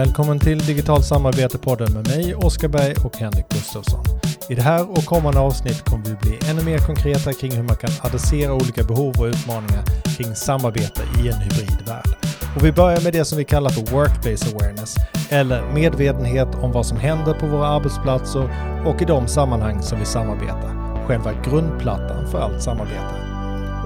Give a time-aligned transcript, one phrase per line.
[0.00, 4.04] Välkommen till Digitalt samarbete-podden med mig, Oskar Berg och Henrik Gustafsson.
[4.48, 7.76] I det här och kommande avsnitt kommer vi bli ännu mer konkreta kring hur man
[7.76, 9.84] kan adressera olika behov och utmaningar
[10.16, 12.08] kring samarbete i en hybridvärld.
[12.56, 14.94] Och vi börjar med det som vi kallar för Workplace Awareness,
[15.30, 18.48] eller medvetenhet om vad som händer på våra arbetsplatser
[18.86, 21.04] och i de sammanhang som vi samarbetar.
[21.06, 23.14] Själva grundplattan för allt samarbete.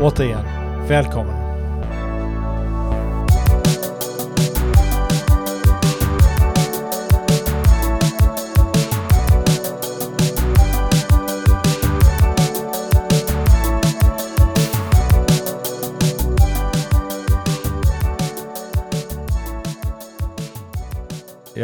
[0.01, 0.45] Återigen,
[0.89, 1.44] välkommen!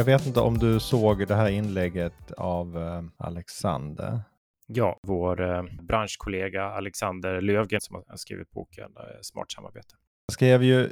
[0.01, 4.21] Jag vet inte om du såg det här inlägget av eh, Alexander?
[4.67, 9.95] Ja, vår eh, branschkollega Alexander Lövgren som har skrivit boken eh, Smart samarbete.
[10.27, 10.85] Jag skrev ju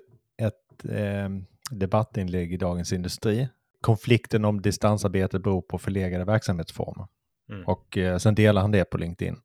[0.42, 1.28] ett eh,
[1.70, 3.48] debattinlägg i Dagens Industri.
[3.80, 7.06] Konflikten om distansarbete beror på förlegade verksamhetsformer.
[7.52, 7.64] Mm.
[7.66, 9.36] Och eh, sen delar han det på LinkedIn.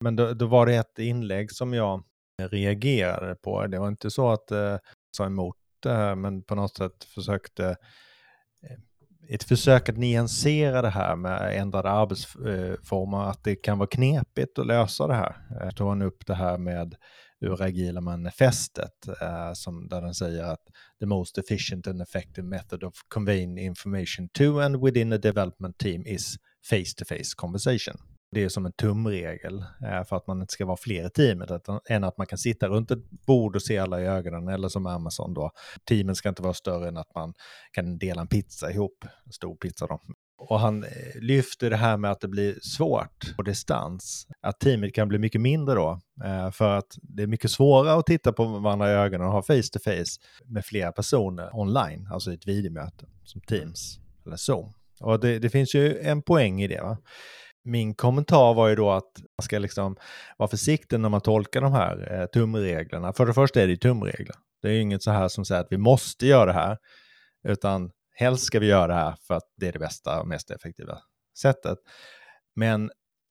[0.00, 2.02] Men då, då, var det ett inlägg som jag
[2.38, 3.66] reagerade på.
[3.66, 4.78] Det var inte så att jag eh,
[5.16, 7.76] sa emot det här, men på något sätt försökte
[9.28, 14.66] ett försök att nyansera det här med ändrade arbetsformer, att det kan vara knepigt att
[14.66, 15.36] lösa det här.
[15.60, 16.94] Jag tog han upp det här med
[17.40, 20.62] ur agila manifestet, eh, som, där den säger att
[21.00, 26.06] the most efficient and effective method of conveying information to and within a development team
[26.06, 26.36] is
[26.70, 27.96] face-to-face -face conversation
[28.32, 31.50] det är som en tumregel eh, för att man inte ska vara fler i teamet
[31.88, 34.86] än att man kan sitta runt ett bord och se alla i ögonen eller som
[34.86, 35.50] Amazon då.
[35.88, 37.34] Teamen ska inte vara större än att man
[37.72, 40.00] kan dela en pizza ihop, en stor pizza då.
[40.38, 44.94] Och han eh, lyfter det här med att det blir svårt på distans, att teamet
[44.94, 48.44] kan bli mycket mindre då, eh, för att det är mycket svårare att titta på
[48.44, 52.48] varandra i ögonen och ha face to face med flera personer online, alltså i ett
[52.48, 54.72] videomöte som Teams eller Zoom.
[55.00, 56.80] Och det, det finns ju en poäng i det.
[56.80, 56.98] Va?
[57.64, 59.96] Min kommentar var ju då att man ska liksom
[60.36, 63.12] vara försiktig när man tolkar de här eh, tumreglerna.
[63.12, 64.36] För det första är det ju tumregler.
[64.62, 66.78] Det är ju inget så här som säger att vi måste göra det här,
[67.48, 70.50] utan helst ska vi göra det här för att det är det bästa och mest
[70.50, 70.98] effektiva
[71.38, 71.78] sättet.
[72.56, 72.90] Men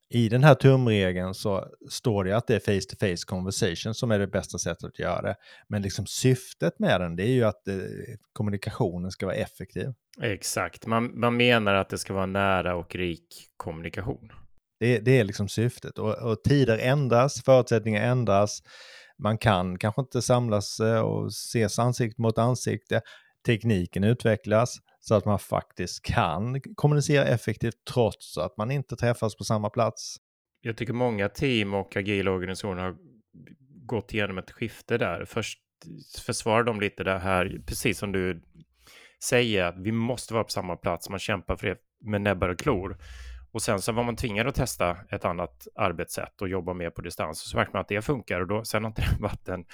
[0.09, 4.27] i den här tumregeln så står det att det är face-to-face conversation som är det
[4.27, 5.35] bästa sättet att göra det.
[5.67, 7.75] Men liksom syftet med den det är ju att eh,
[8.33, 9.87] kommunikationen ska vara effektiv.
[10.21, 13.27] Exakt, man, man menar att det ska vara nära och rik
[13.57, 14.31] kommunikation.
[14.79, 18.59] Det, det är liksom syftet och, och tider ändras, förutsättningar ändras.
[19.23, 23.01] Man kan kanske inte samlas eh, och ses ansikte mot ansikte.
[23.45, 29.43] Tekniken utvecklas så att man faktiskt kan kommunicera effektivt trots att man inte träffas på
[29.43, 30.17] samma plats.
[30.61, 32.95] Jag tycker många team och agila organisationer har
[33.85, 35.25] gått igenom ett skifte där.
[35.25, 35.59] Först
[36.25, 38.41] försvarar de lite det här, precis som du
[39.23, 42.59] säger, att vi måste vara på samma plats, man kämpar för det med näbbar och
[42.59, 42.97] klor.
[43.51, 47.01] Och sen så var man tvingad att testa ett annat arbetssätt och jobba mer på
[47.01, 47.43] distans.
[47.43, 49.65] Och så märkte man att det funkar och då, sen har inte det varit en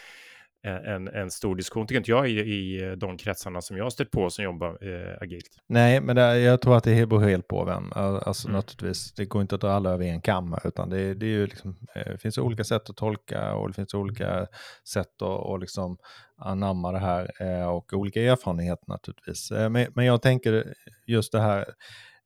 [0.66, 4.12] en, en stor diskussion, tycker inte jag, i, i de kretsarna som jag har stött
[4.12, 5.50] på som jobbar eh, agilt.
[5.68, 7.92] Nej, men det, jag tror att det beror helt på vem.
[7.94, 8.58] Alltså mm.
[8.58, 11.48] naturligtvis, det går inte att dra alla över en kam, utan det, det, är ju
[11.48, 14.48] liksom, eh, det finns olika sätt att tolka och det finns olika
[14.94, 15.98] sätt att och liksom
[16.38, 19.52] anamma det här eh, och olika erfarenheter naturligtvis.
[19.52, 20.74] Eh, men, men jag tänker
[21.08, 21.66] just det här,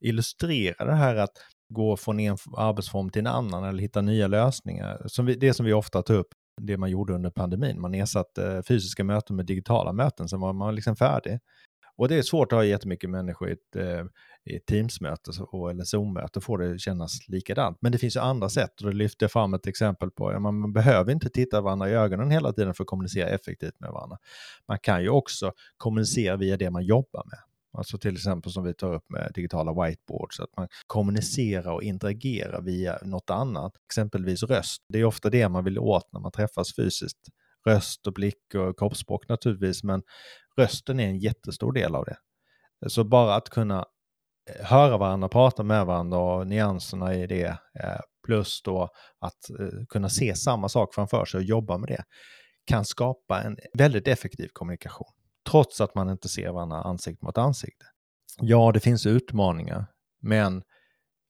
[0.02, 1.34] illustrera det här att
[1.70, 5.02] gå från en arbetsform till en annan eller hitta nya lösningar.
[5.06, 6.28] Som vi, det som vi ofta tar upp
[6.60, 7.82] det man gjorde under pandemin.
[7.82, 11.40] Man ersatte eh, fysiska möten med digitala möten, sen var man liksom färdig.
[12.00, 14.06] Och det är svårt att ha jättemycket människor i ett, eh,
[14.46, 15.32] i ett Teams-möte
[15.72, 17.78] eller Zoom-möte får det kännas likadant.
[17.82, 20.32] Men det finns ju andra sätt och det lyfter jag fram ett exempel på.
[20.32, 23.92] Ja, man behöver inte titta varandra i ögonen hela tiden för att kommunicera effektivt med
[23.92, 24.18] varandra.
[24.68, 27.49] Man kan ju också kommunicera via det man jobbar med.
[27.78, 32.62] Alltså till exempel som vi tar upp med digitala whiteboards, att man kommunicerar och interagerar
[32.62, 34.86] via något annat, exempelvis röst.
[34.90, 37.20] Det är ofta det man vill åt när man träffas fysiskt.
[37.66, 40.04] Röst och blick och kroppsspråk naturligtvis, men
[40.58, 42.18] rösten är en jättestor del av det.
[42.90, 43.86] Så bara att kunna
[44.50, 48.90] eh, höra varandra, prata med varandra och nyanserna i det, eh, plus då
[49.20, 52.04] att eh, kunna se samma sak framför sig och jobba med det,
[52.66, 55.19] kan skapa en väldigt effektiv kommunikation
[55.52, 57.86] trots att man inte ser varandra ansikte mot ansikte.
[58.42, 59.86] Ja, det finns utmaningar,
[60.22, 60.64] men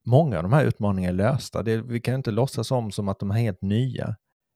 [0.05, 1.63] många av de här utmaningarna är lösta.
[1.63, 4.15] Det, vi kan inte låtsas om som att de är helt nya.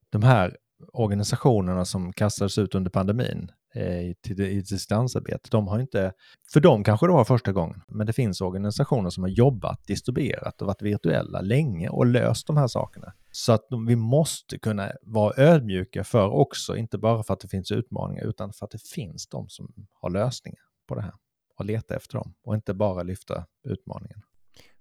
[0.09, 0.57] De här
[0.93, 6.13] organisationerna som kastades ut under pandemin eh, i, i distansarbete, de har inte,
[6.53, 10.61] för dem kanske det var första gången, men det finns organisationer som har jobbat, distribuerat
[10.61, 13.13] och varit virtuella länge och löst de här sakerna.
[13.35, 17.71] Så att vi måste kunna vara ödmjuka för också, inte bara för att det finns
[17.71, 21.13] utmaningar, utan för att det finns de som har lösningar på det här.
[21.57, 24.21] och leta efter dem och inte bara lyfta utmaningen.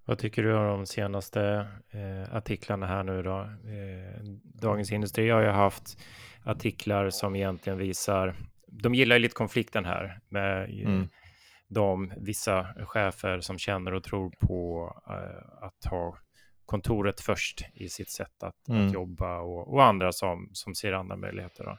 [0.05, 3.41] Vad tycker du om de senaste eh, artiklarna här nu då?
[3.41, 5.99] Eh, Dagens Industri har ju haft
[6.45, 11.09] artiklar som egentligen visar, de gillar ju lite konflikten här med mm.
[11.69, 16.19] de vissa chefer som känner och tror på eh, att ha
[16.67, 18.87] kontoret först i sitt sätt att, mm.
[18.87, 21.65] att jobba och, och, andra som, som ser andra möjligheter.
[21.65, 21.79] Då.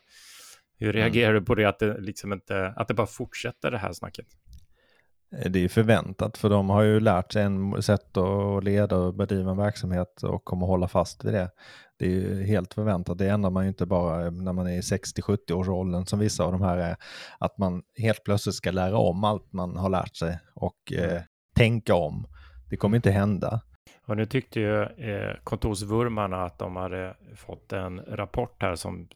[0.77, 1.01] Hur mm.
[1.01, 1.41] reagerar mm.
[1.41, 4.25] du på det att det, liksom inte, att det bara fortsätter det här snacket?
[5.37, 9.13] Eh, det är förväntat för de har ju lärt sig en sätt att leda och
[9.13, 11.51] bedriva en verksamhet och kommer hålla fast vid det.
[11.99, 13.17] Det är ju helt förväntat.
[13.17, 16.43] Det ändrar man ju inte bara när man är i 60-70 års åldern som vissa
[16.43, 16.95] av de här är.
[17.39, 21.21] Att man helt plötsligt ska lära om allt man har lärt sig och eh,
[21.55, 22.27] tänka om.
[22.69, 23.61] Det kommer inte hända.
[24.05, 29.07] Och nu tyckte ju eh, kontorsvurmarna att de hade fått en rapport här som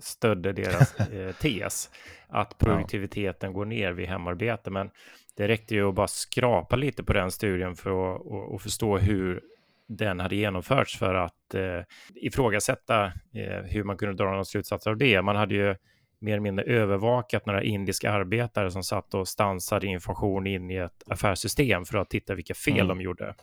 [0.00, 1.90] stödde deras eh, tes
[2.28, 4.70] att produktiviteten går ner vid hemarbete.
[4.70, 4.90] Men
[5.36, 8.98] det räckte ju att bara skrapa lite på den studien för att och, och förstå
[8.98, 9.40] hur
[9.88, 11.82] den hade genomförts för att eh,
[12.14, 15.22] ifrågasätta eh, hur man kunde dra några slutsatser av det.
[15.22, 15.74] Man hade ju
[16.20, 21.02] mer eller mindre övervakat några indiska arbetare som satt och stansade information in i ett
[21.06, 22.88] affärssystem för att titta vilka fel mm.
[22.88, 23.34] de gjorde.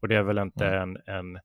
[0.00, 0.96] Och det är väl inte mm.
[1.06, 1.40] en, en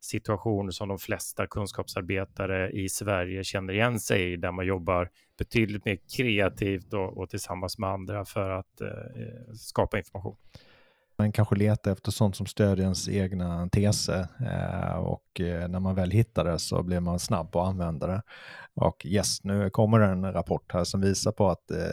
[0.00, 5.84] situation som de flesta kunskapsarbetare i Sverige känner igen sig i, där man jobbar betydligt
[5.84, 10.36] mer kreativt och, och tillsammans med andra för att eh, skapa information.
[11.18, 15.94] Man kanske letar efter sånt som stödjer ens egna teser eh, och eh, när man
[15.94, 18.22] väl hittar det så blir man snabb på att använda det.
[18.74, 21.92] Och yes, nu kommer en rapport här som visar på att eh,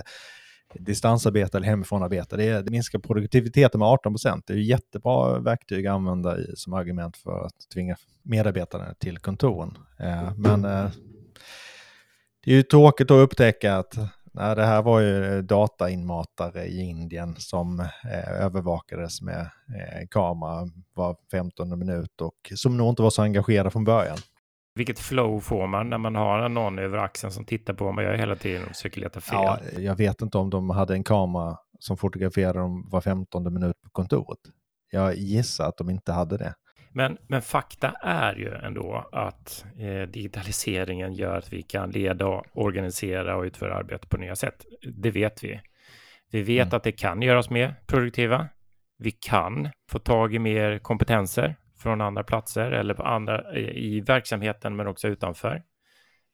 [0.80, 2.38] distansarbete eller hemifrånarbete.
[2.38, 4.48] Det, det minskar produktiviteten med 18 procent.
[4.48, 9.18] Det är ju jättebra verktyg att använda i, som argument för att tvinga medarbetarna till
[9.18, 9.77] kontoren.
[10.00, 10.89] Eh, men eh,
[12.45, 13.98] det är ju tråkigt att upptäcka att
[14.31, 21.16] nej, det här var ju datainmatare i Indien som eh, övervakades med eh, kamera var
[21.31, 24.18] 15 minut och som nog inte var så engagerade från början.
[24.75, 28.04] Vilket flow får man när man har någon över axeln som tittar på vad man
[28.04, 29.39] gör hela tiden och försöker leta fel?
[29.42, 33.81] Ja, jag vet inte om de hade en kamera som fotograferade dem var 15 minut
[33.81, 34.39] på kontoret.
[34.92, 36.54] Jag gissar att de inte hade det.
[36.92, 43.38] Men, men fakta är ju ändå att eh, digitaliseringen gör att vi kan leda, organisera
[43.38, 44.66] och utföra arbete på nya sätt.
[44.95, 45.62] Det vet vi.
[46.31, 46.77] Vi vet mm.
[46.77, 48.48] att det kan göra oss mer produktiva.
[48.98, 51.56] Vi kan få tag i mer kompetenser
[51.86, 55.64] från andra platser eller på andra i verksamheten men också utanför.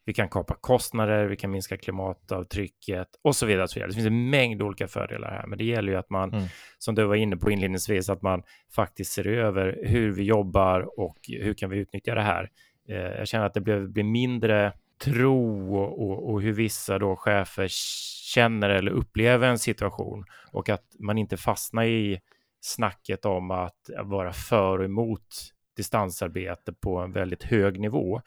[0.05, 3.63] Vi kan kapa kostnader, vi kan minska klimatavtrycket och så vidare.
[3.63, 3.89] Och så vidare.
[3.89, 6.45] Det finns en mängd olika fördelar här, men det gäller ju att man, mm.
[6.77, 8.43] som du var inne på inledningsvis, att man
[8.75, 12.49] faktiskt ser över hur vi jobbar och hur kan vi utnyttja det här.
[12.89, 17.15] Eh, jag känner att det blir, blir mindre tro och, och, och, hur vissa då
[17.15, 17.67] chefer
[18.33, 22.19] känner eller upplever en situation och att man inte fastnar i
[22.61, 28.21] snacket om att vara för och emot distansarbete på en väldigt hög nivå.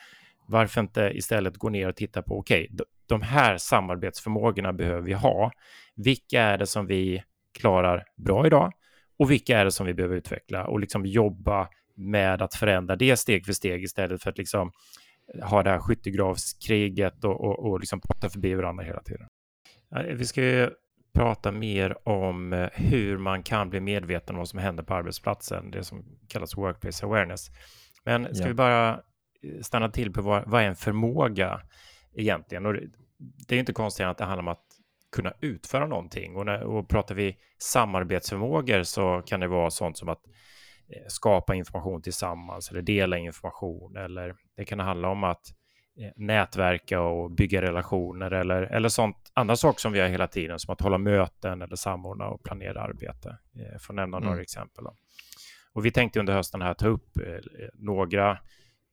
[0.48, 5.12] Varför inte istället gå ner och titta på, okej, okay, de här samarbetsförmågorna behöver vi
[5.12, 5.52] ha.
[5.96, 7.22] Vilka är det som vi
[7.58, 8.72] klarar bra idag
[9.18, 13.16] och vilka är det som vi behöver utveckla och liksom jobba med att förändra det
[13.16, 14.72] steg för steg istället för att liksom
[15.42, 19.26] ha det här skyttegravskriget och, och, och liksom prata förbi varandra hela tiden.
[20.16, 20.70] Vi ska ju
[21.14, 25.70] prata mer om eh, hur man kan bli medveten om vad som händer på arbetsplatsen,
[25.70, 27.50] det som kallas workplace awareness.
[28.04, 28.48] Men ska ja.
[28.48, 28.90] vi bara
[29.42, 31.60] eh, stanna till på vad, vad är en förmåga
[32.14, 32.66] egentligen?
[32.66, 32.74] Och
[33.48, 34.64] det är inte konstigt att det handlar om att
[35.12, 36.36] kunna utföra någonting.
[36.36, 40.22] Och, när, och pratar vi samarbetsförmågor så kan det vara sånt som att
[40.88, 45.46] eh, skapa information tillsammans eller dela information eller det kan handla om att
[46.16, 50.72] nätverka och bygga relationer eller, eller sånt, andra saker som vi gör hela tiden, som
[50.72, 53.38] att hålla möten eller samordna och planera arbete.
[53.56, 54.28] Eh, för att nämna mm.
[54.28, 54.84] några exempel.
[55.72, 57.24] Och vi tänkte under hösten här ta upp eh,
[57.74, 58.38] några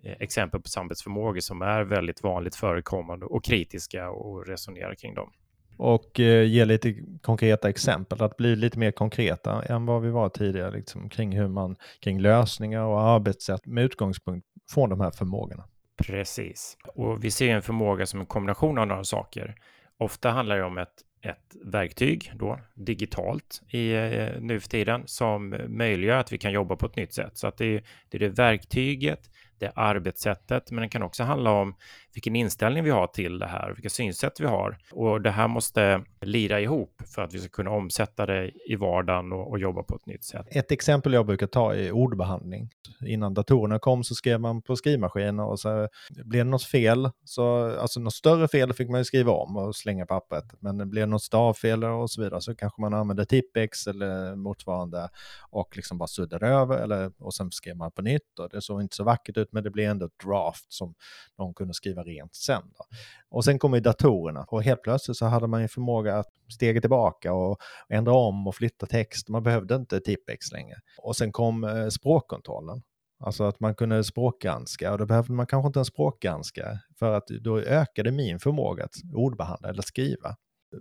[0.03, 5.31] exempel på samarbetsförmågor som är väldigt vanligt förekommande och kritiska och resonera kring dem.
[5.77, 10.29] Och eh, ge lite konkreta exempel, att bli lite mer konkreta än vad vi var
[10.29, 15.63] tidigare, liksom, kring hur man, kring lösningar och arbetssätt med utgångspunkt från de här förmågorna.
[16.01, 16.77] Precis.
[16.95, 19.55] Och vi ser en förmåga som en kombination av några saker.
[19.97, 25.55] Ofta handlar det om ett, ett verktyg då, digitalt i eh, nu för tiden som
[25.67, 27.37] möjliggör att vi kan jobba på ett nytt sätt.
[27.37, 29.19] Så att det är det, är det verktyget,
[29.59, 31.75] det arbetssättet, men det kan också handla om
[32.13, 34.77] vilken inställning vi har till det här, vilka synsätt vi har.
[34.91, 39.31] Och det här måste lira ihop för att vi ska kunna omsätta det i vardagen
[39.31, 40.45] och, och jobba på ett nytt sätt.
[40.49, 42.69] Ett exempel jag brukar ta är ordbehandling.
[43.05, 47.75] Innan datorerna kom så skrev man på skrivmaskiner och så blev det något fel, så,
[47.79, 50.45] alltså något större fel fick man ju skriva om och slänga pappret.
[50.59, 55.09] Men det blev något stavfel och så vidare så kanske man använde Tippex eller motsvarande
[55.49, 58.81] och liksom bara suddade över eller, och sen skrev man på nytt och det såg
[58.81, 60.93] inte så vackert ut men det blev ändå ett draft som
[61.37, 62.61] någon kunde skriva rent sen.
[62.77, 62.85] Då.
[63.29, 66.81] Och sen kom ju datorerna och helt plötsligt så hade man ju förmåga att stega
[66.81, 67.57] tillbaka och
[67.89, 69.29] ändra om och flytta text.
[69.29, 70.75] Man behövde inte Tippex längre.
[70.97, 72.81] Och sen kom eh, språkkontrollen.
[73.23, 77.27] Alltså att man kunde språkgranska och då behövde man kanske inte en språkgranska för att
[77.27, 80.35] då ökade min förmåga att ordbehandla eller skriva.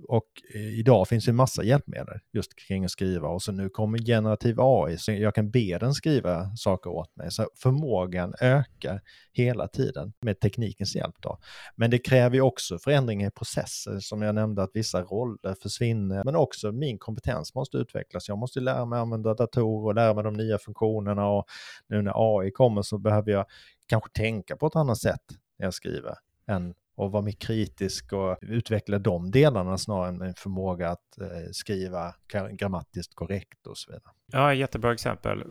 [0.09, 3.69] Och eh, idag finns det en massa hjälpmedel just kring att skriva och så nu
[3.69, 7.31] kommer generativ AI så jag kan be den skriva saker åt mig.
[7.31, 9.01] Så förmågan ökar
[9.33, 11.15] hela tiden med teknikens hjälp.
[11.21, 11.39] Då.
[11.77, 16.25] Men det kräver ju också förändringar i processer som jag nämnde att vissa roller försvinner
[16.25, 18.29] men också min kompetens måste utvecklas.
[18.29, 21.45] Jag måste lära mig använda datorer och lära mig de nya funktionerna och
[21.89, 23.47] nu när AI kommer så behöver jag
[23.87, 25.23] kanske tänka på ett annat sätt
[25.59, 26.15] när jag skriver
[26.47, 31.51] än och vara mer kritisk och utveckla de delarna snarare än en förmåga att eh,
[31.53, 32.15] skriva
[32.53, 34.13] grammatiskt korrekt och så vidare.
[34.33, 35.45] Ja, jättebra exempel.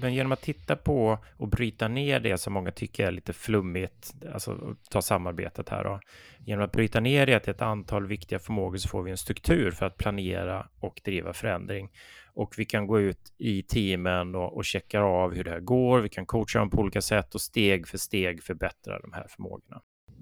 [0.00, 4.14] Men genom att titta på och bryta ner det som många tycker är lite flummigt,
[4.32, 6.00] alltså ta samarbetet här då.
[6.38, 9.70] Genom att bryta ner det till ett antal viktiga förmågor så får vi en struktur
[9.70, 11.90] för att planera och driva förändring.
[12.34, 16.00] Och vi kan gå ut i teamen och, och checka av hur det här går.
[16.00, 19.80] Vi kan coacha dem på olika sätt och steg för steg förbättra de här förmågorna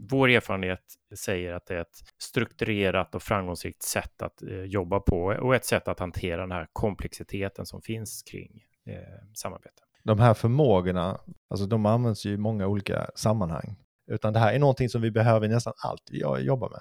[0.09, 0.83] vår erfarenhet
[1.14, 5.64] säger att det är ett strukturerat och framgångsrikt sätt att eh, jobba på och ett
[5.64, 8.95] sätt att hantera den här komplexiteten som finns kring eh,
[9.35, 9.83] samarbete.
[10.02, 13.76] De här förmågorna, alltså de används ju i många olika sammanhang.
[14.11, 16.80] Utan det här är någonting som vi behöver nästan allt vi jobbar med.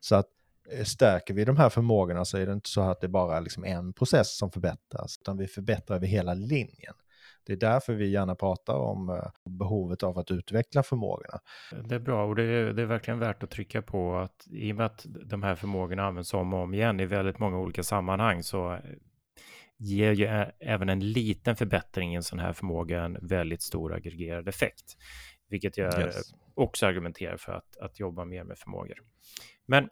[0.00, 0.26] Så att
[0.70, 3.40] eh, stärker vi de här förmågorna så är det inte så att det bara är
[3.40, 6.94] liksom en process som förbättras, utan vi förbättrar över hela linjen.
[7.46, 11.40] Det är därför vi gärna pratar om eh, behovet av att utveckla förmågorna.
[11.88, 14.72] Det är bra och det är, det är verkligen värt att trycka på att i
[14.72, 17.82] och med att de här förmågorna används om och om igen i väldigt många olika
[17.82, 18.78] sammanhang så
[19.76, 20.26] ger ju
[20.60, 24.96] även en liten förbättring i en sån här förmåga en väldigt stor aggregerad effekt.
[25.48, 26.34] Vilket jag yes.
[26.54, 28.98] också argumenterar för att, att jobba mer med förmågor.
[29.66, 29.88] Men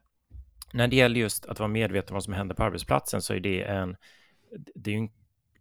[0.72, 3.40] när det gäller just att vara medveten om vad som händer på arbetsplatsen så är
[3.40, 3.96] det en,
[4.74, 5.10] det är en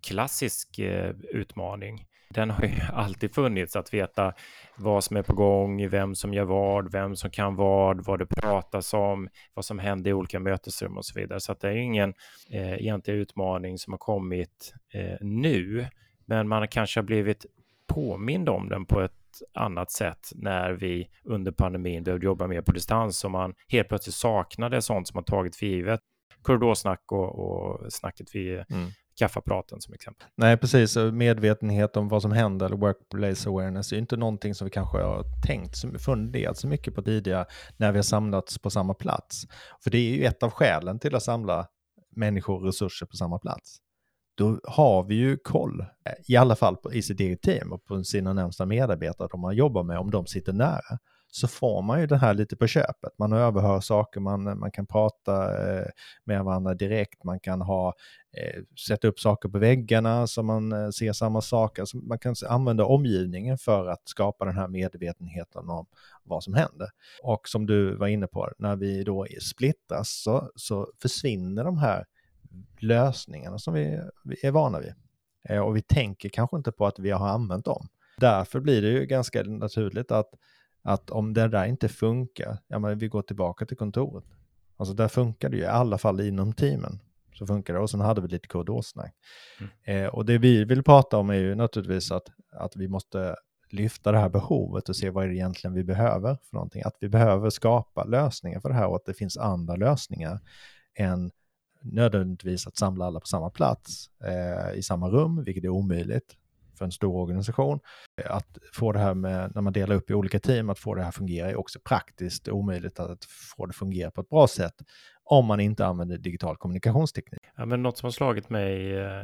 [0.02, 2.06] klassisk eh, utmaning.
[2.30, 4.34] Den har ju alltid funnits, att veta
[4.76, 8.26] vad som är på gång, vem som gör vad, vem som kan vad, vad det
[8.26, 11.40] pratas om, vad som händer i olika mötesrum och så vidare.
[11.40, 12.14] Så att det är ingen
[12.52, 15.88] eh, egentlig utmaning som har kommit eh, nu,
[16.26, 17.46] men man kanske har blivit
[17.88, 19.12] påmind om den på ett
[19.54, 24.16] annat sätt när vi under pandemin behövde jobba mer på distans och man helt plötsligt
[24.16, 26.00] saknade sånt som man tagit för givet.
[26.42, 30.28] Korridorsnack och, och snacket vid eh, mm kaffeapparaten som exempel.
[30.36, 30.98] Nej, precis.
[30.98, 35.24] Medvetenhet om vad som händer, eller workplace awareness, är inte någonting som vi kanske har
[35.48, 37.46] tänkt, funderat så mycket på tidigare
[37.78, 39.48] när vi har samlats på samma plats.
[39.84, 41.68] För det är ju ett av skälen till att samla
[42.16, 43.78] människor och resurser på samma plats.
[44.38, 47.86] Då har vi ju koll, eh, i alla fall på, i sitt eget team och
[47.86, 51.00] på sina närmsta medarbetare, de man jobbar med, om de sitter nära
[51.38, 53.12] så får man ju det här lite på köpet.
[53.18, 55.34] Man överhör saker, man, man kan prata
[55.70, 55.86] eh,
[56.24, 57.94] med varandra direkt, man kan ha,
[58.38, 61.82] eh, sätta upp saker på väggarna så man eh, ser samma saker.
[61.82, 65.86] Alltså man kan använda omgivningen för att skapa den här medvetenheten om
[66.24, 66.88] vad som händer.
[67.24, 72.06] Och som du var inne på, när vi då splittras så, så försvinner de här
[72.80, 74.94] lösningarna som vi, vi är vana vid.
[75.50, 77.88] Eh, och vi tänker kanske inte på att vi har använt dem.
[78.18, 80.30] Därför blir det ju ganska naturligt att
[80.88, 84.24] att om det där inte funkar, ja men vi går tillbaka till kontoret.
[84.78, 87.00] Alltså där funkar det ju, i alla fall inom teamen.
[87.34, 89.16] Så funkar det och sen hade vi lite korridorsnack.
[89.60, 90.06] Mm.
[90.06, 93.36] Eh, och det vi vill prata om är ju naturligtvis att, att vi måste
[93.70, 96.82] lyfta det här behovet och se vad är det egentligen vi behöver för någonting.
[96.86, 100.40] Att vi behöver skapa lösningar för det här och att det finns andra lösningar
[100.96, 101.32] än
[101.82, 106.38] nödvändigtvis att samla alla på samma plats eh, i samma rum, vilket är omöjligt
[106.78, 107.80] för en stor organisation.
[108.26, 111.04] Att få det här med, när man delar upp i olika team, att få det
[111.04, 114.76] här fungera är också praktiskt omöjligt att få det fungera på ett bra sätt
[115.24, 117.42] om man inte använder digital kommunikationsteknik.
[117.56, 119.22] Ja, men något som har slagit mig eh,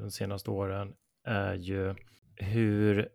[0.00, 0.92] de senaste åren
[1.24, 1.94] är ju
[2.36, 3.08] hur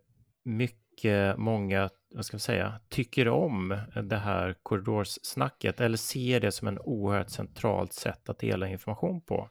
[0.44, 6.68] mycket många, vad ska man säga, tycker om det här korridorssnacket eller ser det som
[6.68, 9.48] en oerhört centralt sätt att dela information på.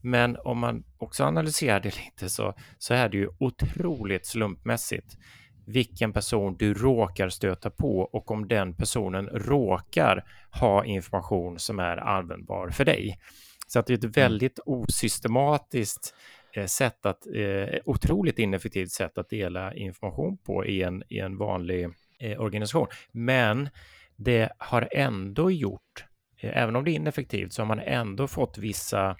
[0.00, 5.16] Men om man också analyserar det lite så, så är det ju otroligt slumpmässigt
[5.66, 11.96] vilken person du råkar stöta på och om den personen råkar ha information som är
[11.96, 13.18] användbar för dig.
[13.66, 14.12] Så att det är ett mm.
[14.12, 16.14] väldigt osystematiskt
[16.54, 21.38] eh, sätt att, eh, otroligt ineffektivt sätt att dela information på i en, i en
[21.38, 21.88] vanlig
[22.18, 22.86] eh, organisation.
[23.12, 23.68] Men
[24.16, 26.04] det har ändå gjort,
[26.40, 29.16] eh, även om det är ineffektivt, så har man ändå fått vissa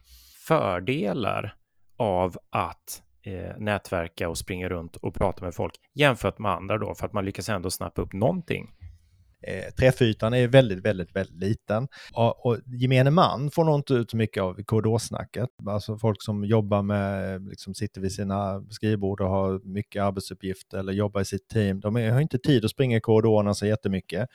[0.48, 1.54] fördelar
[1.98, 6.94] av att eh, nätverka och springa runt och prata med folk jämfört med andra då,
[6.94, 8.70] för att man lyckas ändå snappa upp någonting.
[9.42, 11.88] Eh, träffytan är väldigt, väldigt, väldigt liten.
[12.12, 15.48] Och, och gemene man får nog inte ut så mycket av korridorsnacket.
[15.66, 20.92] Alltså folk som jobbar med, liksom sitter vid sina skrivbord och har mycket arbetsuppgifter eller
[20.92, 21.80] jobbar i sitt team.
[21.80, 24.28] De har inte tid att springa i korridorerna så jättemycket.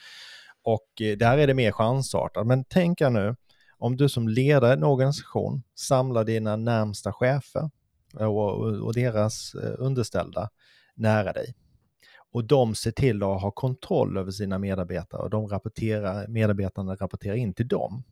[0.64, 2.48] Och eh, där är det mer chansartat.
[2.48, 3.36] Men tänk nu,
[3.84, 7.70] om du som ledare i en organisation samlar dina närmsta chefer
[8.14, 10.50] och, och deras eh, underställda
[10.96, 11.56] nära dig.
[12.32, 17.36] Och de ser till att ha kontroll över sina medarbetare och de rapporterar, medarbetarna rapporterar
[17.36, 18.04] in till dem.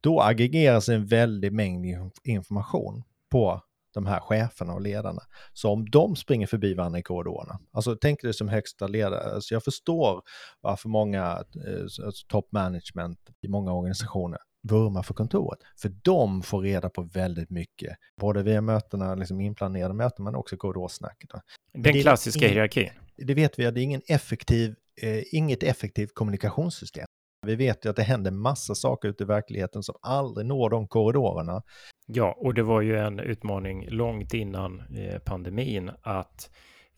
[0.00, 1.86] Då aggregeras en väldig mängd
[2.24, 3.62] information på
[3.94, 5.22] de här cheferna och ledarna.
[5.52, 9.54] Så om de springer förbi varandra i korridorerna, alltså tänk dig som högsta ledare, alltså
[9.54, 10.22] jag förstår
[10.60, 15.58] varför många eh, alltså top management i många organisationer vurmar för kontoret.
[15.76, 20.56] För de får reda på väldigt mycket, både via mötena, liksom inplanerade möten, men också
[20.56, 21.30] korridorsnacket.
[21.72, 22.90] Den klassiska hierarkin.
[23.16, 27.06] Det vet vi att det är ingen effektiv, eh, inget effektivt kommunikationssystem.
[27.46, 30.88] Vi vet ju att det händer massa saker ute i verkligheten som aldrig når de
[30.88, 31.62] korridorerna.
[32.06, 36.50] Ja, och det var ju en utmaning långt innan eh, pandemin att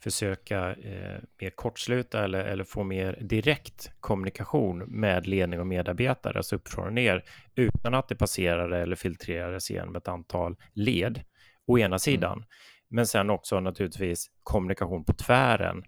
[0.05, 6.57] försöka eh, mer kortsluta eller, eller få mer direkt kommunikation med ledning och medarbetare, alltså
[6.57, 11.21] uppifrån och ner, utan att det passerade eller filtrerades genom ett antal led,
[11.67, 11.99] å ena mm.
[11.99, 12.33] sidan.
[12.33, 12.49] Mm.
[12.89, 15.83] Men sen också naturligtvis kommunikation på tvären,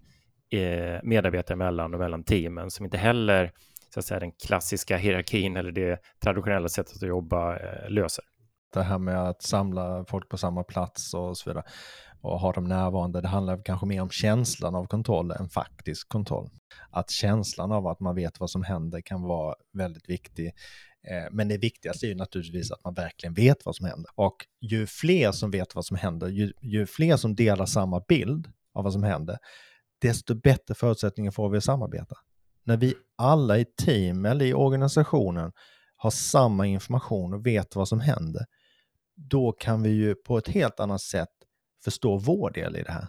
[0.51, 3.51] eh, medarbetare emellan och mellan teamen, som inte heller
[3.93, 8.23] så att säga, den klassiska hierarkin eller det traditionella sättet att jobba eh, löser.
[8.73, 11.63] Det här med att samla folk på samma plats och så vidare
[12.21, 13.21] och ha dem närvarande.
[13.21, 16.49] Det handlar kanske mer om känslan av kontroll än faktisk kontroll.
[16.89, 20.47] Att känslan av att man vet vad som händer kan vara väldigt viktig.
[21.07, 24.11] Eh, men det viktigaste är ju naturligtvis att man verkligen vet vad som händer.
[24.15, 28.47] Och ju fler som vet vad som händer, ju, ju fler som delar samma bild
[28.73, 29.37] av vad som händer,
[30.01, 32.15] desto bättre förutsättningar får vi att samarbeta.
[32.63, 35.51] När vi alla i team eller i organisationen
[35.95, 38.45] har samma information och vet vad som händer,
[39.15, 41.29] då kan vi ju på ett helt annat sätt
[41.83, 43.07] förstå vår del i det här.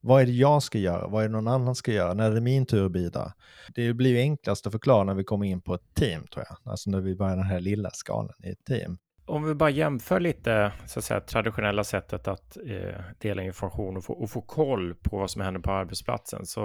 [0.00, 1.08] Vad är det jag ska göra?
[1.08, 2.14] Vad är det någon annan ska göra?
[2.14, 3.32] När är det min tur att bidra?
[3.74, 6.72] Det blir ju enklast att förklara när vi kommer in på ett team, tror jag.
[6.72, 8.98] Alltså när vi börjar den här lilla skalan i ett team.
[9.26, 14.04] Om vi bara jämför lite, så att säga, traditionella sättet att eh, dela information och
[14.04, 16.62] få, och få koll på vad som händer på arbetsplatsen, så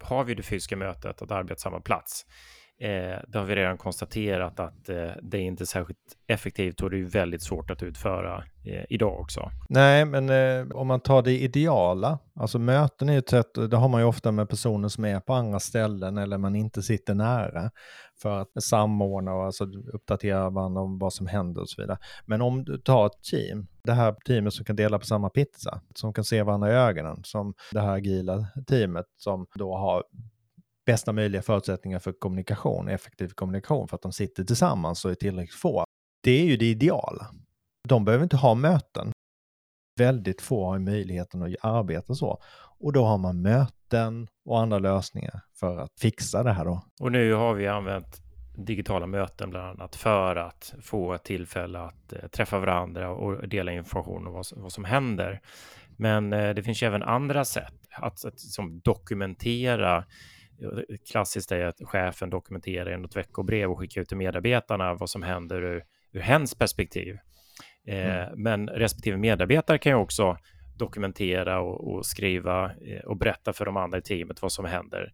[0.00, 2.26] har vi det fysiska mötet, att arbeta samma plats.
[2.78, 6.98] Eh, det har vi redan konstaterat att eh, det är inte särskilt effektivt och det
[6.98, 9.50] är väldigt svårt att utföra eh, idag också.
[9.68, 13.88] Nej, men eh, om man tar det ideala, alltså möten är ett sätt, det har
[13.88, 17.70] man ju ofta med personer som är på andra ställen eller man inte sitter nära
[18.22, 21.98] för att samordna och alltså uppdatera varandra om vad som händer och så vidare.
[22.26, 25.80] Men om du tar ett team, det här teamet som kan dela på samma pizza,
[25.94, 30.04] som kan se varandra i ögonen, som det här agila teamet som då har
[30.86, 35.60] bästa möjliga förutsättningar för kommunikation, effektiv kommunikation, för att de sitter tillsammans och är tillräckligt
[35.60, 35.84] få.
[36.22, 37.26] Det är ju det ideala.
[37.88, 39.12] De behöver inte ha möten.
[39.98, 42.42] Väldigt få har möjligheten att arbeta så.
[42.78, 46.82] Och då har man möten och andra lösningar för att fixa det här då.
[47.00, 48.22] Och nu har vi använt
[48.56, 53.72] digitala möten bland annat för att få ett tillfälle att eh, träffa varandra och dela
[53.72, 55.40] information om vad, vad som händer.
[55.96, 60.04] Men eh, det finns ju även andra sätt att, att som dokumentera
[61.10, 65.22] klassiskt är att chefen dokumenterar i något veckobrev och skickar ut till medarbetarna vad som
[65.22, 67.18] händer ur, ur hens perspektiv.
[67.86, 68.42] Eh, mm.
[68.42, 70.38] Men respektive medarbetare kan ju också
[70.76, 75.12] dokumentera och, och skriva eh, och berätta för de andra i teamet vad som händer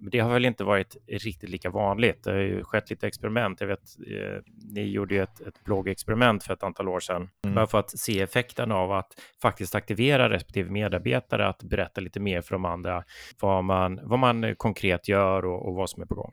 [0.00, 2.24] men det har väl inte varit riktigt lika vanligt.
[2.24, 3.60] Det har ju skett lite experiment.
[3.60, 4.42] Jag vet, eh,
[4.74, 7.54] ni gjorde ju ett, ett bloggexperiment för ett antal år sedan, mm.
[7.54, 9.12] bara för att se effekten av att
[9.42, 13.04] faktiskt aktivera respektive medarbetare att berätta lite mer för de andra
[13.40, 16.32] vad man, vad man konkret gör och, och vad som är på gång.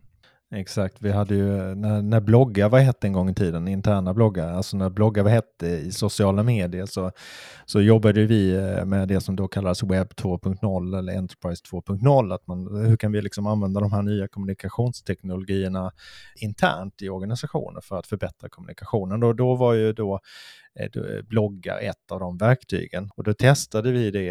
[0.55, 4.53] Exakt, vi hade ju när, när bloggar var hett en gång i tiden, interna bloggar,
[4.53, 7.11] alltså när bloggar var hett i sociala medier så,
[7.65, 12.47] så jobbade vi eh, med det som då kallas webb 2.0 eller Enterprise 2.0, att
[12.47, 15.91] man, hur kan vi liksom använda de här nya kommunikationsteknologierna
[16.35, 19.23] internt i organisationen för att förbättra kommunikationen.
[19.23, 20.19] Och då var ju eh, då
[20.79, 24.29] eh, bloggar ett av de verktygen och då testade vi det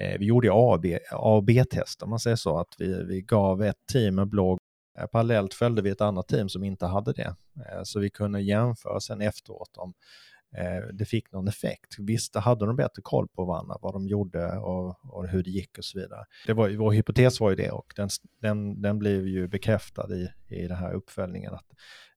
[0.00, 0.78] eh, vi gjorde A
[1.12, 4.58] och B-test om man säger så, att vi, vi gav ett team en blogg
[4.98, 7.34] Eh, parallellt följde vi ett annat team som inte hade det.
[7.56, 9.94] Eh, så vi kunde jämföra sen efteråt om
[10.56, 11.96] eh, det fick någon effekt.
[11.98, 15.78] Visst hade de bättre koll på varandra, vad de gjorde och, och hur det gick
[15.78, 16.24] och så vidare.
[16.46, 18.08] Det var, vår hypotes var ju det och den,
[18.40, 21.54] den, den blev ju bekräftad i, i den här uppföljningen.
[21.54, 21.66] att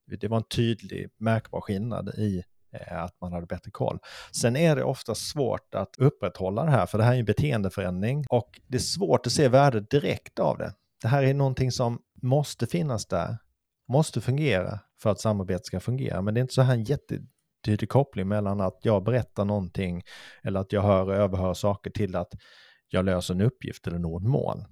[0.06, 2.44] Det var en tydlig märkbar skillnad i
[2.88, 4.00] att man hade bättre koll.
[4.32, 8.26] Sen är det ofta svårt att upprätthålla det här, för det här är en beteendeförändring
[8.30, 10.74] och det är svårt att se värdet direkt av det.
[11.02, 13.38] Det här är någonting som måste finnas där,
[13.88, 17.90] måste fungera för att samarbetet ska fungera, men det är inte så här en jättetydlig
[17.90, 20.04] koppling mellan att jag berättar någonting
[20.44, 22.34] eller att jag hör och överhör saker till att
[22.90, 24.66] jag löser en uppgift eller når ett mål.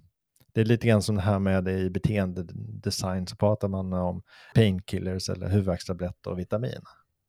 [0.54, 4.22] Det är lite grann som det här med i beteendedesign så pratar man om
[4.56, 6.82] painkillers eller huvudvärkstabletter och vitamin.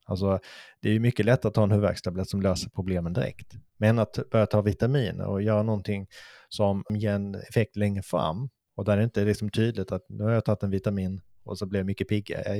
[0.06, 0.38] Alltså
[0.80, 3.52] det är ju mycket lättare att ta en huvudvärkstablett som löser problemen direkt.
[3.76, 6.06] Men att börja ta vitaminer och göra någonting
[6.48, 10.24] som ger en effekt längre fram och där det inte är liksom tydligt att nu
[10.24, 12.58] har jag tagit en vitamin och så blev jag mycket piggare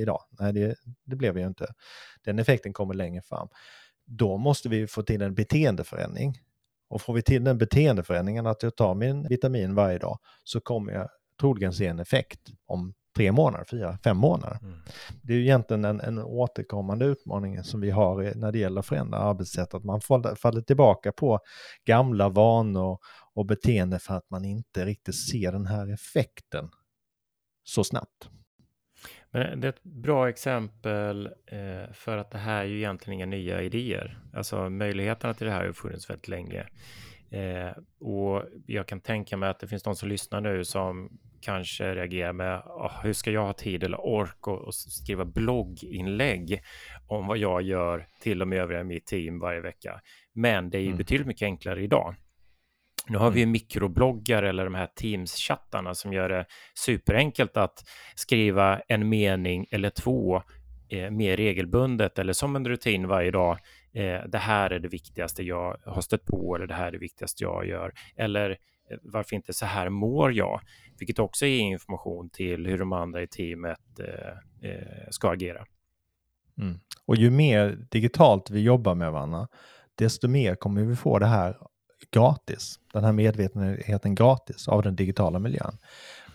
[0.00, 0.20] idag.
[0.40, 1.66] Nej, det, det blev jag inte.
[2.24, 3.48] Den effekten kommer längre fram.
[4.06, 6.38] Då måste vi få till en beteendeförändring.
[6.90, 10.92] Och får vi till den beteendeförändringen att jag tar min vitamin varje dag så kommer
[10.92, 11.08] jag
[11.40, 14.58] troligen se en effekt om tre månader, fyra, fem månader.
[14.62, 14.78] Mm.
[15.22, 18.86] Det är ju egentligen en, en återkommande utmaning som vi har när det gäller att
[18.86, 21.40] förändra arbetssätt, att man faller tillbaka på
[21.84, 22.98] gamla vanor
[23.38, 26.70] och beteende för att man inte riktigt ser den här effekten
[27.64, 28.30] så snabbt.
[29.30, 33.26] Men det är ett bra exempel eh, för att det här är ju egentligen inga
[33.26, 34.18] nya idéer.
[34.32, 36.66] Alltså möjligheterna till det här har funnits väldigt länge.
[37.30, 37.70] Eh,
[38.00, 42.32] och jag kan tänka mig att det finns de som lyssnar nu som kanske reagerar
[42.32, 46.62] med oh, hur ska jag ha tid eller ork och, och skriva blogginlägg
[47.06, 50.00] om vad jag gör till och med övriga i mitt team varje vecka.
[50.32, 50.98] Men det är ju mm.
[50.98, 52.14] betydligt mycket enklare idag.
[53.08, 53.52] Nu har vi ju mm.
[53.52, 60.42] mikrobloggar eller de här Teams-chattarna som gör det superenkelt att skriva en mening eller två
[60.88, 63.58] eh, mer regelbundet eller som en rutin varje dag.
[63.92, 66.98] Eh, det här är det viktigaste jag har stött på eller det här är det
[66.98, 67.92] viktigaste jag gör.
[68.16, 70.60] Eller eh, varför inte så här mår jag?
[70.98, 75.64] Vilket också ger information till hur de andra i teamet eh, eh, ska agera.
[76.58, 76.80] Mm.
[77.06, 79.48] Och ju mer digitalt vi jobbar med varandra,
[79.94, 81.56] desto mer kommer vi få det här
[82.10, 82.78] gratis.
[82.92, 85.78] Den här medvetenheten gratis av den digitala miljön.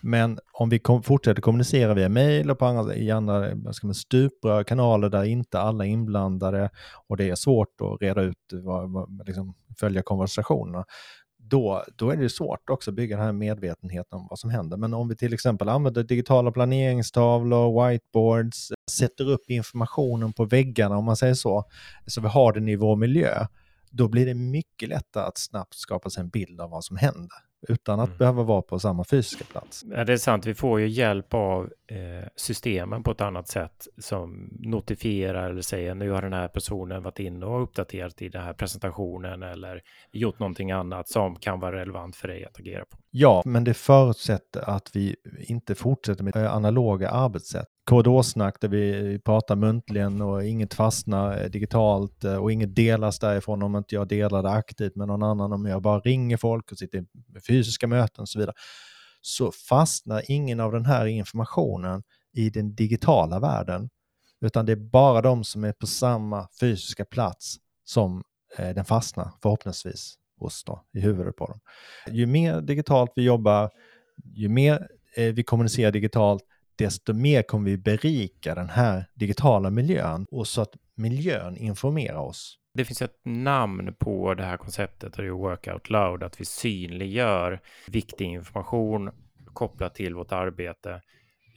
[0.00, 3.94] Men om vi kom, fortsätter kommunicera via mejl och på andra, i andra ska man,
[3.94, 6.70] stuprör, kanaler där inte alla är inblandade
[7.08, 10.84] och det är svårt att reda ut, vad, vad, liksom, följa konversationerna,
[11.38, 14.76] då, då är det svårt också att bygga den här medvetenheten om vad som händer.
[14.76, 21.04] Men om vi till exempel använder digitala planeringstavlor, whiteboards, sätter upp informationen på väggarna om
[21.04, 21.64] man säger så,
[22.06, 23.46] så vi har den i vår miljö,
[23.96, 27.38] då blir det mycket lättare att snabbt skapa sig en bild av vad som händer
[27.68, 28.18] utan att mm.
[28.18, 29.84] behöva vara på samma fysiska plats.
[29.90, 33.86] Ja, det är sant, vi får ju hjälp av eh, systemen på ett annat sätt
[33.98, 38.42] som notifierar eller säger nu har den här personen varit inne och uppdaterat i den
[38.42, 42.98] här presentationen eller gjort någonting annat som kan vara relevant för dig att agera på.
[43.10, 47.68] Ja, men det förutsätter att vi inte fortsätter med analoga arbetssätt.
[47.84, 53.62] Korridorsnack där vi pratar muntligen och inget fastnar eh, digitalt eh, och inget delas därifrån
[53.62, 56.78] om inte jag delar det aktivt med någon annan, om jag bara ringer folk och
[56.78, 57.06] sitter i
[57.46, 58.54] fysiska möten och så vidare,
[59.20, 63.90] så fastnar ingen av den här informationen i den digitala världen,
[64.40, 68.22] utan det är bara de som är på samma fysiska plats som
[68.58, 71.60] eh, den fastnar, förhoppningsvis, hos då, i huvudet på dem.
[72.10, 73.70] Ju mer digitalt vi jobbar,
[74.34, 76.44] ju mer vi kommunicerar digitalt,
[76.76, 82.58] desto mer kommer vi berika den här digitala miljön och så att miljön informerar oss.
[82.74, 86.44] Det finns ett namn på det här konceptet, och det är Workout Loud, att vi
[86.44, 89.10] synliggör viktig information
[89.52, 91.00] kopplat till vårt arbete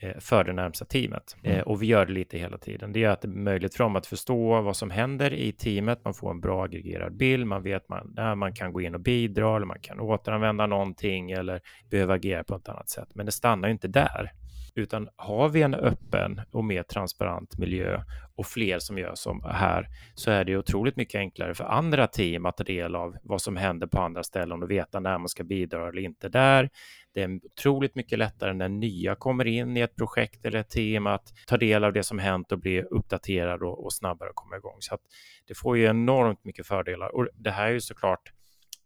[0.02, 1.36] eh, för det närmsta teamet.
[1.42, 1.56] Mm.
[1.56, 2.92] Eh, och vi gör det lite hela tiden.
[2.92, 6.04] Det är att det är möjligt för dem att förstå vad som händer i teamet.
[6.04, 7.46] Man får en bra aggregerad bild.
[7.46, 11.30] Man vet man, där man kan gå in och bidra eller man kan återanvända någonting
[11.30, 13.08] eller behöva agera på ett annat sätt.
[13.14, 14.32] Men det stannar inte där.
[14.78, 18.02] Utan har vi en öppen och mer transparent miljö
[18.36, 22.46] och fler som gör som här så är det otroligt mycket enklare för andra team
[22.46, 25.44] att ta del av vad som händer på andra ställen och veta när man ska
[25.44, 26.70] bidra eller inte där.
[27.14, 31.06] Det är otroligt mycket lättare när nya kommer in i ett projekt eller ett team
[31.06, 34.76] att ta del av det som hänt och bli uppdaterad och, och snabbare komma igång.
[34.78, 35.00] Så att
[35.46, 38.32] det får ju enormt mycket fördelar och det här är ju såklart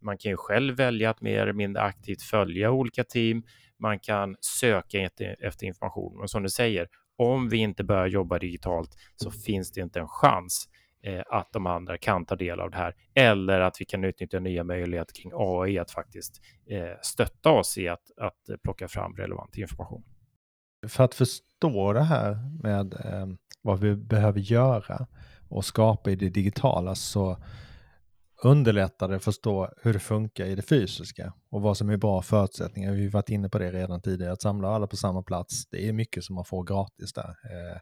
[0.02, 3.42] man kan ju själv välja att mer eller mindre aktivt följa olika team
[3.82, 6.20] man kan söka efter information.
[6.20, 10.08] Och som du säger, om vi inte börjar jobba digitalt så finns det inte en
[10.08, 10.68] chans
[11.02, 12.94] eh, att de andra kan ta del av det här.
[13.14, 16.40] Eller att vi kan utnyttja nya möjligheter kring AI att faktiskt
[16.70, 20.02] eh, stötta oss i att, att plocka fram relevant information.
[20.88, 23.26] För att förstå det här med eh,
[23.62, 25.06] vad vi behöver göra
[25.48, 27.36] och skapa i det digitala så
[28.44, 32.22] underlättar det att förstå hur det funkar i det fysiska och vad som är bra
[32.22, 32.92] förutsättningar.
[32.92, 35.66] Vi har varit inne på det redan tidigare, att samla alla på samma plats.
[35.70, 37.28] Det är mycket som man får gratis där.
[37.28, 37.80] Eh,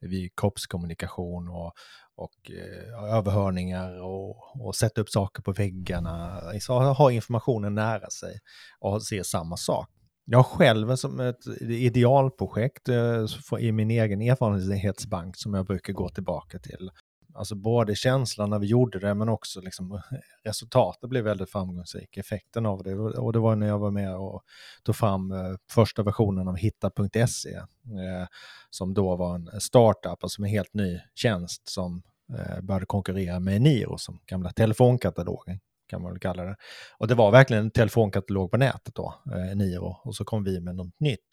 [0.00, 1.72] vid kroppskommunikation och,
[2.16, 6.40] och eh, överhörningar och, och sätta upp saker på väggarna.
[6.60, 8.40] Så ha informationen nära sig
[8.80, 9.88] och se samma sak.
[10.24, 13.24] Jag själv som ett idealprojekt eh,
[13.60, 16.90] i min egen erfarenhetsbank som jag brukar gå tillbaka till.
[17.36, 20.00] Alltså både känslan när vi gjorde det men också liksom
[20.44, 22.94] resultatet blev väldigt framgångsrik, effekten av det.
[22.94, 24.42] Och det var när jag var med och
[24.82, 28.26] tog fram eh, första versionen av hitta.se eh,
[28.70, 32.02] som då var en startup, alltså en helt ny tjänst som
[32.38, 36.56] eh, började konkurrera med Niro som gamla telefonkatalogen kan man väl kalla det.
[36.98, 40.60] Och det var verkligen en telefonkatalog på nätet då, eh, Niro, och så kom vi
[40.60, 41.28] med något nytt.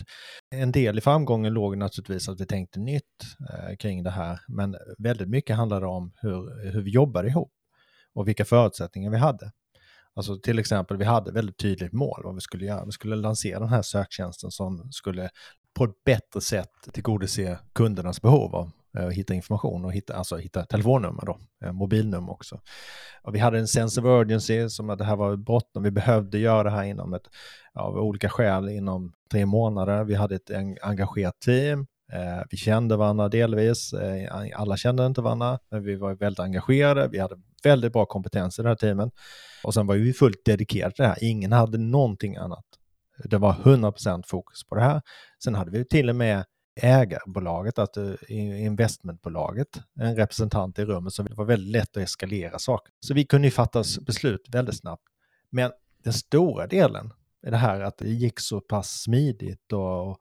[0.55, 3.03] En del i framgången låg naturligtvis att vi tänkte nytt
[3.49, 7.51] eh, kring det här, men väldigt mycket handlade om hur, hur vi jobbade ihop
[8.13, 9.51] och vilka förutsättningar vi hade.
[10.15, 12.85] Alltså till exempel, vi hade väldigt tydligt mål vad vi skulle göra.
[12.85, 15.29] Vi skulle lansera den här söktjänsten som skulle
[15.73, 20.65] på ett bättre sätt tillgodose kundernas behov av och hitta information och hitta, alltså hitta
[20.65, 22.61] telefonnummer då, eh, mobilnummer också.
[23.23, 26.37] Och vi hade en sense of urgency som att det här var bråttom, vi behövde
[26.37, 27.29] göra det här inom ett,
[27.73, 30.03] av olika skäl inom tre månader.
[30.03, 30.51] Vi hade ett
[30.81, 33.93] engagerat team, eh, vi kände varandra delvis,
[34.53, 38.61] alla kände inte varandra, men vi var väldigt engagerade, vi hade väldigt bra kompetens i
[38.61, 39.13] det här teamet.
[39.63, 42.65] Och sen var vi fullt dedikerade till det här, ingen hade någonting annat.
[43.23, 45.01] Det var 100% fokus på det här.
[45.43, 49.67] Sen hade vi till och med ägarbolaget, alltså att investmentbolaget,
[49.99, 52.93] en representant i rummet, så det var väldigt lätt att eskalera saker.
[52.99, 55.03] Så vi kunde ju fatta beslut väldigt snabbt.
[55.49, 55.71] Men
[56.03, 57.13] den stora delen
[57.47, 60.17] i det här att det gick så pass smidigt och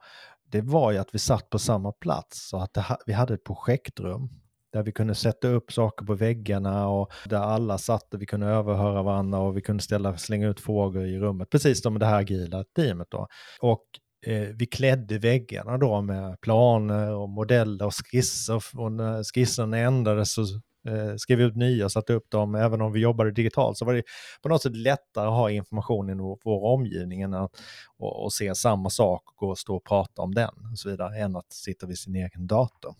[0.51, 3.43] det var ju att vi satt på samma plats och att det, vi hade ett
[3.43, 4.29] projektrum
[4.73, 8.47] där vi kunde sätta upp saker på väggarna och där alla satt och vi kunde
[8.47, 12.19] överhöra varandra och vi kunde ställa, slänga ut frågor i rummet, precis som det här
[12.19, 13.27] agila teamet då.
[13.59, 13.83] Och
[14.25, 18.63] Eh, vi klädde väggarna då med planer och modeller och skisser.
[18.75, 20.41] Och när skisserna ändrades så
[20.87, 22.55] eh, skrev vi ut nya och satte upp dem.
[22.55, 24.03] Även om vi jobbade digitalt så var det
[24.41, 27.51] på något sätt lättare att ha information i vår omgivning än att
[27.97, 30.89] och, och se samma sak och gå och stå och prata om den och så
[30.89, 32.95] vidare än att sitta vid sin egen dator.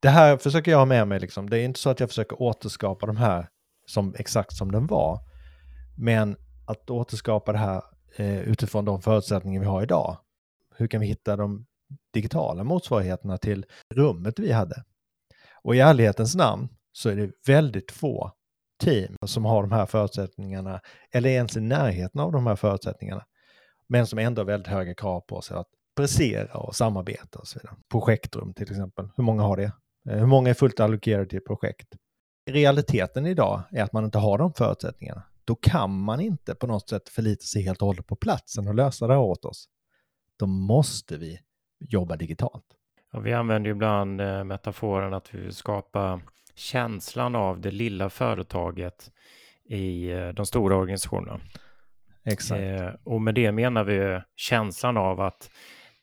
[0.00, 1.50] Det här försöker jag ha med mig, liksom.
[1.50, 3.48] det är inte så att jag försöker återskapa de här
[3.86, 5.18] som exakt som den var.
[5.98, 6.36] Men
[6.66, 7.82] att återskapa det här
[8.16, 10.16] eh, utifrån de förutsättningar vi har idag
[10.76, 11.66] hur kan vi hitta de
[12.12, 14.84] digitala motsvarigheterna till rummet vi hade?
[15.62, 18.32] Och i ärlighetens namn så är det väldigt få
[18.84, 20.80] team som har de här förutsättningarna
[21.12, 23.24] eller ens i närheten av de här förutsättningarna.
[23.88, 27.58] Men som ändå har väldigt höga krav på sig att prestera och samarbeta och så
[27.58, 27.76] vidare.
[27.90, 29.72] Projektrum till exempel, hur många har det?
[30.10, 31.88] Eh, hur många är fullt allokerade till projekt?
[32.50, 35.22] Realiteten idag är att man inte har de förutsättningarna.
[35.44, 38.74] Då kan man inte på något sätt förlita sig helt och hållet på platsen och
[38.74, 39.68] lösa det här åt oss
[40.36, 41.40] då måste vi
[41.78, 42.64] jobba digitalt.
[43.12, 46.20] Ja, vi använder ibland eh, metaforen att vi vill skapa
[46.54, 49.10] känslan av det lilla företaget
[49.64, 51.40] i eh, de stora organisationerna.
[52.24, 52.60] Exakt.
[52.60, 55.50] Eh, och med det menar vi känslan av att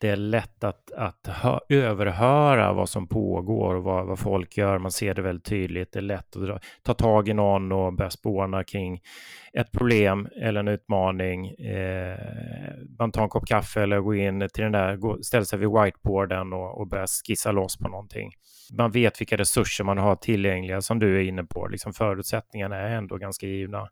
[0.03, 4.77] det är lätt att, att hö, överhöra vad som pågår och vad, vad, folk gör.
[4.79, 5.91] Man ser det väldigt tydligt.
[5.91, 9.01] Det är lätt att dra, ta tag i någon och börja spåna kring
[9.53, 11.49] ett problem eller en utmaning.
[11.49, 12.17] Eh,
[12.99, 15.69] man tar en kopp kaffe eller går in till den där, går, ställer sig vid
[15.69, 18.31] whiteboarden och, och börjar skissa loss på någonting.
[18.77, 21.67] Man vet vilka resurser man har tillgängliga som du är inne på.
[21.67, 23.87] Liksom förutsättningarna är ändå ganska givna.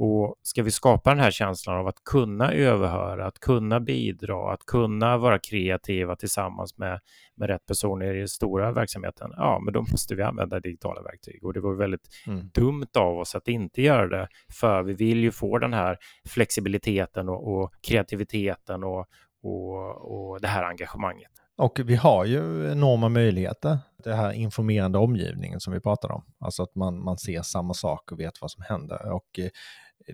[0.00, 4.66] Och ska vi skapa den här känslan av att kunna överhöra, att kunna bidra, att
[4.66, 7.00] kunna vara kreativa tillsammans med,
[7.36, 11.44] med rätt personer i den stora verksamheten, ja, men då måste vi använda digitala verktyg.
[11.44, 12.50] Och det var väldigt mm.
[12.54, 14.28] dumt av oss att inte göra det,
[14.60, 19.06] för vi vill ju få den här flexibiliteten och, och kreativiteten och,
[19.42, 21.30] och, och det här engagemanget.
[21.56, 23.78] Och vi har ju enorma möjligheter.
[24.04, 26.24] Det här informerande omgivningen som vi pratade om.
[26.40, 29.12] Alltså att man, man ser samma sak och vet vad som händer.
[29.12, 29.48] Och eh,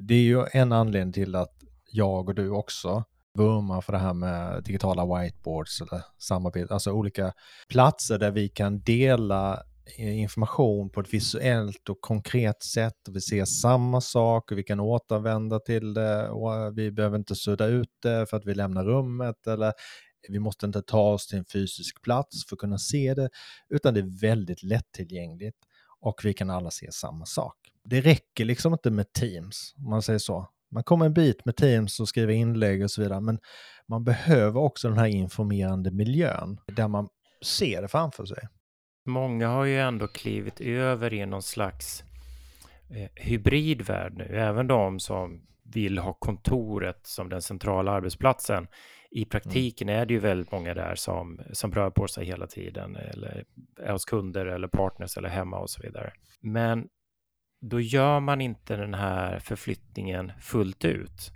[0.00, 1.54] det är ju en anledning till att
[1.90, 3.04] jag och du också
[3.38, 7.32] vurmar för det här med digitala whiteboards eller samarbete, alltså olika
[7.68, 9.62] platser där vi kan dela
[9.98, 13.08] eh, information på ett visuellt och konkret sätt.
[13.10, 17.34] Vi ser samma sak och vi kan återvända till det och eh, vi behöver inte
[17.34, 19.72] sudda ut det för att vi lämnar rummet eller
[20.28, 23.28] vi måste inte ta oss till en fysisk plats för att kunna se det,
[23.68, 25.58] utan det är väldigt lättillgängligt.
[26.00, 27.73] och vi kan alla se samma sak.
[27.84, 30.48] Det räcker liksom inte med Teams, om man säger så.
[30.70, 33.38] Man kommer en bit med Teams och skriver inlägg och så vidare, men
[33.88, 37.08] man behöver också den här informerande miljön där man
[37.44, 38.48] ser det framför sig.
[39.06, 42.04] Många har ju ändå klivit över i någon slags
[42.90, 48.66] eh, hybridvärld nu, även de som vill ha kontoret som den centrala arbetsplatsen.
[49.10, 49.28] I mm.
[49.28, 53.44] praktiken är det ju väldigt många där som, som rör på sig hela tiden, eller
[53.80, 56.12] är hos kunder eller partners eller hemma och så vidare.
[56.40, 56.88] Men
[57.70, 61.32] då gör man inte den här förflyttningen fullt ut.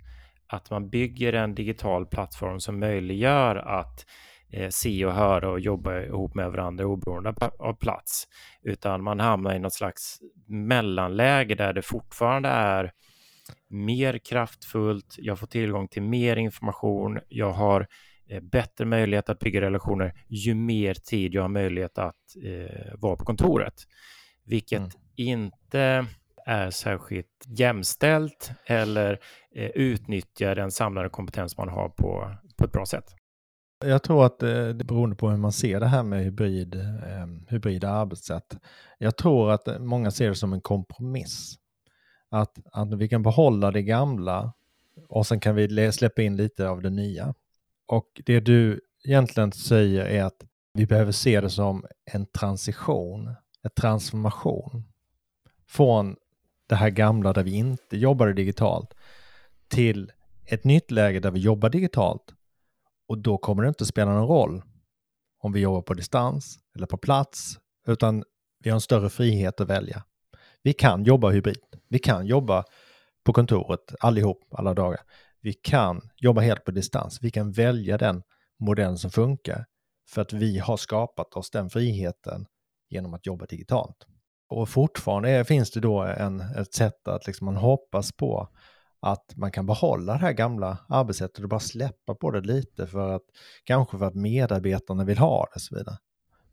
[0.47, 4.05] Att man bygger en digital plattform som möjliggör att
[4.51, 8.27] eh, se och höra och jobba ihop med varandra oberoende av plats.
[8.63, 12.91] Utan man hamnar i något slags mellanläge där det fortfarande är
[13.69, 17.87] mer kraftfullt, jag får tillgång till mer information, jag har
[18.29, 23.15] eh, bättre möjlighet att bygga relationer ju mer tid jag har möjlighet att eh, vara
[23.15, 23.73] på kontoret.
[24.45, 24.91] Vilket mm.
[25.15, 26.05] inte
[26.49, 29.19] är särskilt jämställt eller
[29.55, 33.15] eh, utnyttjar den samlade kompetens man har på, på ett bra sätt.
[33.85, 37.27] Jag tror att eh, det, beror på hur man ser det här med hybrid, eh,
[37.47, 38.57] hybrida arbetssätt.
[38.97, 41.55] Jag tror att eh, många ser det som en kompromiss.
[42.29, 44.53] Att, att vi kan behålla det gamla
[45.09, 47.33] och sen kan vi släppa in lite av det nya.
[47.85, 53.71] Och det du egentligen säger är att vi behöver se det som en transition, en
[53.75, 54.83] transformation
[55.67, 56.15] från
[56.69, 58.93] det här gamla där vi inte jobbade digitalt
[59.67, 60.11] till
[60.45, 62.33] ett nytt läge där vi jobbar digitalt.
[63.07, 64.61] Och då kommer det inte spela någon roll
[65.39, 68.23] om vi jobbar på distans eller på plats, utan
[68.63, 70.03] vi har en större frihet att välja.
[70.63, 71.63] Vi kan jobba hybrid.
[71.89, 72.63] Vi kan jobba
[73.23, 74.99] på kontoret allihop alla dagar.
[75.41, 77.19] Vi kan jobba helt på distans.
[77.21, 78.23] Vi kan välja den
[78.59, 79.65] modell som funkar
[80.09, 82.45] för att vi har skapat oss den friheten
[82.89, 84.05] genom att jobba digitalt.
[84.49, 88.49] Och fortfarande är, finns det då en, ett sätt att liksom man hoppas på
[89.01, 93.15] att man kan behålla det här gamla arbetssättet och bara släppa på det lite för
[93.15, 93.23] att
[93.63, 95.97] kanske för att medarbetarna vill ha det och så vidare.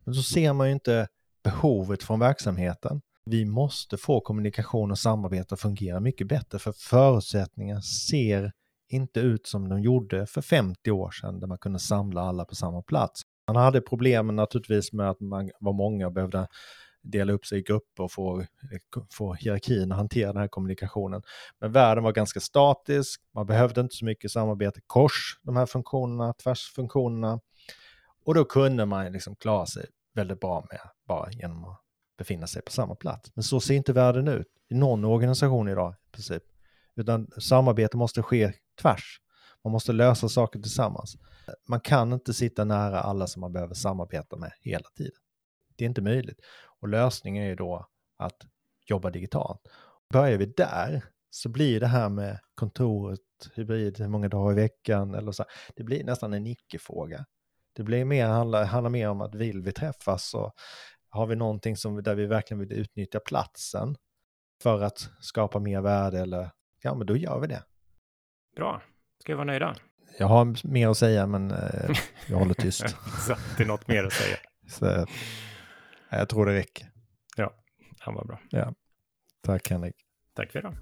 [0.03, 1.07] Men så ser man ju inte
[1.43, 3.01] behovet från verksamheten.
[3.25, 8.51] Vi måste få kommunikation och samarbete att fungera mycket bättre för förutsättningar ser
[8.89, 12.55] inte ut som de gjorde för 50 år sedan där man kunde samla alla på
[12.55, 13.21] samma plats.
[13.47, 16.47] Man hade problemen naturligtvis med att man var många och behövde
[17.01, 18.45] dela upp sig i grupper och få,
[19.11, 21.21] få hierarkin att hantera den här kommunikationen.
[21.59, 26.33] Men världen var ganska statisk, man behövde inte så mycket samarbete kors, de här funktionerna,
[26.33, 27.39] tvärsfunktionerna.
[28.25, 31.81] Och då kunde man liksom klara sig väldigt bra med bara genom att
[32.17, 33.31] befinna sig på samma plats.
[33.35, 36.43] Men så ser inte världen ut i någon organisation idag i princip.
[36.95, 39.21] Utan samarbete måste ske tvärs.
[39.63, 41.17] Man måste lösa saker tillsammans.
[41.67, 45.21] Man kan inte sitta nära alla som man behöver samarbeta med hela tiden.
[45.75, 46.39] Det är inte möjligt.
[46.81, 47.87] Och lösningen är ju då
[48.17, 48.47] att
[48.85, 49.61] jobba digitalt.
[50.13, 53.19] Börjar vi där så blir det här med kontoret,
[53.53, 57.25] hybrid, hur många dagar i veckan eller så, det blir nästan en icke-fråga.
[57.75, 60.53] Det blir mer, handlar, handlar mer om att vill vi träffas och
[61.09, 63.95] har vi någonting som, där vi verkligen vill utnyttja platsen
[64.63, 67.63] för att skapa mer värde eller ja, men då gör vi det.
[68.55, 68.81] Bra.
[69.19, 69.75] Ska vi vara nöjda?
[70.19, 71.97] Jag har mer att säga, men eh,
[72.29, 72.89] jag håller tyst.
[73.27, 74.37] så det är något mer att säga.
[74.69, 75.05] så,
[76.09, 76.91] jag tror det räcker.
[77.35, 77.53] Ja,
[77.99, 78.39] han var bra.
[78.49, 78.73] Ja.
[79.41, 79.95] Tack Henrik.
[80.33, 80.73] Tack för idag.